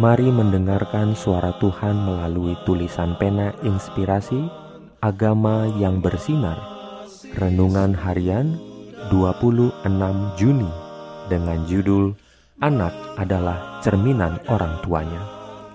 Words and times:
Mari 0.00 0.32
mendengarkan 0.32 1.12
suara 1.12 1.52
Tuhan 1.60 1.92
melalui 2.08 2.56
tulisan 2.64 3.12
pena 3.20 3.52
inspirasi 3.60 4.48
Agama 5.04 5.68
yang 5.76 6.00
bersinar. 6.00 6.56
Renungan 7.36 7.92
harian 7.92 8.56
26 9.12 9.84
Juni 10.40 10.70
dengan 11.28 11.66
judul 11.68 12.16
Anak 12.64 12.94
adalah 13.20 13.82
cerminan 13.84 14.40
orang 14.48 14.80
tuanya. 14.80 15.20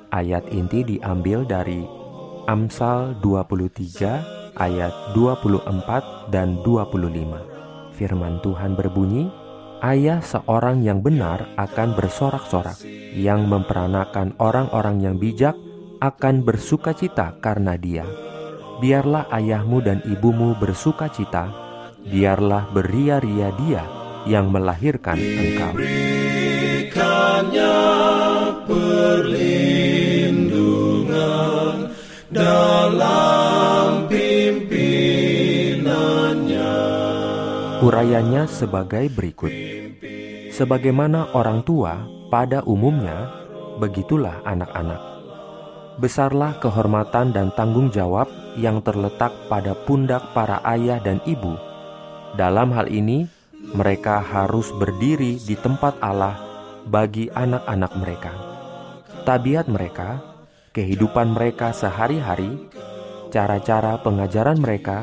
Ayat 0.09 0.50
inti 0.50 0.81
diambil 0.81 1.45
dari 1.45 1.86
Amsal 2.50 3.20
23 3.22 4.58
ayat 4.58 4.94
24 5.14 6.31
dan 6.34 6.58
25 6.66 7.58
Firman 7.98 8.38
Tuhan 8.45 8.78
berbunyi, 8.78 9.26
ayah 9.84 10.22
seorang 10.22 10.81
yang 10.81 11.05
benar 11.05 11.54
akan 11.58 11.94
bersorak-sorak, 11.94 12.81
yang 13.13 13.45
memperanakan 13.45 14.34
orang-orang 14.41 15.02
yang 15.02 15.16
bijak 15.17 15.53
akan 16.02 16.45
bersuka 16.45 16.94
cita 16.94 17.38
karena 17.41 17.77
dia. 17.77 18.06
Biarlah 18.78 19.30
ayahmu 19.34 19.81
dan 19.81 20.06
ibumu 20.06 20.53
bersuka 20.58 21.09
cita, 21.09 21.50
biarlah 22.06 22.69
beria-ria 22.69 23.50
dia 23.58 23.84
yang 24.30 24.53
melahirkan 24.53 25.17
engkau. 25.17 25.73
Urayanya 37.98 38.45
sebagai 38.45 39.09
berikut. 39.09 39.50
Sebagaimana 40.53 41.34
orang 41.34 41.66
tua 41.66 42.06
pada 42.30 42.62
umumnya, 42.62 43.26
begitulah 43.81 44.38
anak-anak. 44.45 45.02
Besarlah 45.98 46.62
kehormatan 46.62 47.34
dan 47.34 47.50
tanggung 47.58 47.90
jawab 47.90 48.30
yang 48.53 48.86
terletak 48.86 49.34
pada 49.50 49.73
pundak 49.73 50.22
para 50.38 50.62
ayah 50.78 51.02
dan 51.02 51.18
ibu. 51.25 51.58
Dalam 52.38 52.70
hal 52.70 52.86
ini, 52.94 53.25
mereka 53.73 54.22
harus 54.22 54.70
berdiri 54.78 55.42
di 55.42 55.58
tempat 55.58 55.98
Allah 55.98 56.38
bagi 56.86 57.34
anak-anak 57.34 57.98
mereka. 57.98 58.34
Tabiat 59.25 59.66
mereka, 59.73 60.22
kehidupan 60.70 61.34
mereka 61.34 61.73
sehari-hari, 61.73 62.62
cara-cara 63.34 63.98
pengajaran 64.06 64.62
mereka 64.62 65.02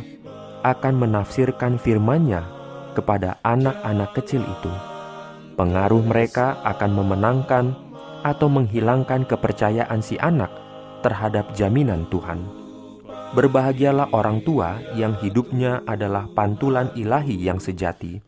akan 0.62 0.94
menafsirkan 0.94 1.82
firman-Nya 1.82 2.53
kepada 2.94 3.42
anak-anak 3.42 4.14
kecil 4.14 4.46
itu. 4.46 4.72
Pengaruh 5.58 6.02
mereka 6.02 6.62
akan 6.62 6.90
memenangkan 6.94 7.64
atau 8.24 8.48
menghilangkan 8.48 9.28
kepercayaan 9.28 10.00
si 10.00 10.16
anak 10.16 10.50
terhadap 11.04 11.52
jaminan 11.52 12.08
Tuhan. 12.08 12.40
Berbahagialah 13.34 14.14
orang 14.14 14.40
tua 14.46 14.78
yang 14.94 15.18
hidupnya 15.18 15.82
adalah 15.84 16.30
pantulan 16.32 16.88
ilahi 16.94 17.34
yang 17.34 17.58
sejati, 17.58 18.22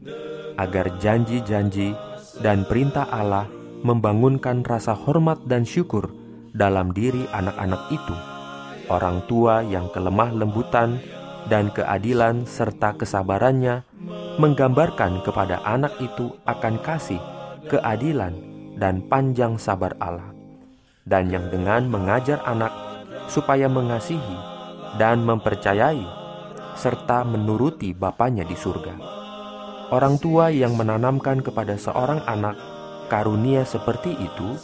agar 0.58 0.98
janji-janji 0.98 1.94
dan 2.42 2.66
perintah 2.66 3.06
Allah 3.08 3.46
membangunkan 3.86 4.66
rasa 4.66 4.92
hormat 4.92 5.46
dan 5.46 5.62
syukur 5.62 6.10
dalam 6.52 6.90
diri 6.90 7.22
anak-anak 7.30 7.82
itu. 7.94 8.16
Orang 8.90 9.22
tua 9.30 9.62
yang 9.62 9.86
kelemah 9.94 10.34
lembutan 10.34 10.98
dan 11.46 11.70
keadilan 11.70 12.42
serta 12.46 12.98
kesabarannya 12.98 13.86
menggambarkan 14.36 15.24
kepada 15.24 15.64
anak 15.64 15.96
itu 15.96 16.36
akan 16.44 16.76
kasih, 16.84 17.20
keadilan, 17.72 18.36
dan 18.76 19.00
panjang 19.08 19.56
sabar 19.56 19.96
Allah. 19.96 20.36
Dan 21.08 21.32
yang 21.32 21.48
dengan 21.48 21.88
mengajar 21.88 22.44
anak 22.44 22.72
supaya 23.32 23.70
mengasihi 23.70 24.36
dan 25.00 25.24
mempercayai 25.24 26.04
serta 26.76 27.24
menuruti 27.24 27.96
Bapaknya 27.96 28.44
di 28.44 28.52
surga. 28.52 28.94
Orang 29.88 30.18
tua 30.20 30.52
yang 30.52 30.74
menanamkan 30.76 31.40
kepada 31.40 31.78
seorang 31.78 32.20
anak 32.26 32.58
karunia 33.06 33.62
seperti 33.62 34.12
itu 34.18 34.58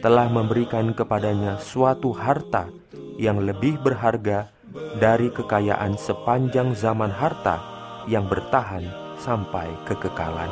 telah 0.00 0.30
memberikan 0.30 0.94
kepadanya 0.94 1.58
suatu 1.58 2.14
harta 2.14 2.70
yang 3.18 3.42
lebih 3.42 3.82
berharga 3.82 4.48
dari 4.96 5.28
kekayaan 5.28 5.98
sepanjang 5.98 6.72
zaman 6.72 7.10
harta 7.10 7.58
yang 8.06 8.30
bertahan 8.30 9.09
sampai 9.20 9.68
kekekalan. 9.84 10.48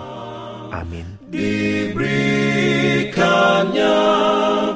Amin. 0.68 1.16
Diberikannya 1.32 3.96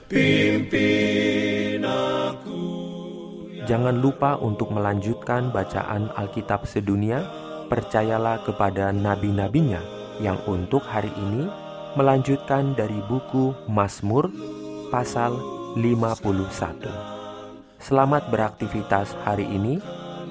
Pimpin 0.06 1.82
aku. 1.82 2.62
Jangan 3.66 3.98
lupa 3.98 4.38
untuk 4.38 4.70
melanjutkan 4.70 5.50
bacaan 5.50 6.14
Alkitab 6.14 6.70
sedunia 6.70 7.26
percayalah 7.68 8.40
kepada 8.46 8.94
nabi-nabinya 8.94 9.82
yang 10.24 10.40
untuk 10.48 10.88
hari 10.88 11.12
ini 11.18 11.67
melanjutkan 11.98 12.78
dari 12.78 13.02
buku 13.10 13.58
Mazmur 13.66 14.30
pasal 14.94 15.34
51. 15.74 16.86
Selamat 17.82 18.30
beraktivitas 18.30 19.18
hari 19.26 19.50
ini. 19.50 19.82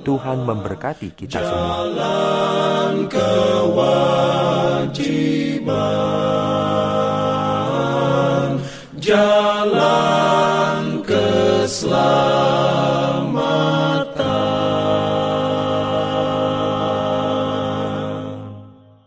Tuhan 0.06 0.46
memberkati 0.46 1.10
kita 1.18 1.42
semua. 1.42 1.90
Jalan 1.90 3.10
kewajiban, 3.10 3.82
jalan 9.02 11.02
keselamatan 11.02 12.95